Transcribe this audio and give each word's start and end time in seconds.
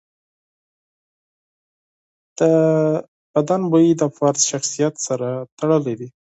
د 2.39 2.41
بدن 3.35 3.61
بوی 3.71 3.87
د 4.01 4.03
فرد 4.15 4.37
شخصیت 4.49 4.93
سره 5.07 5.27
تړلی 5.59 5.93
دی. 5.99 6.09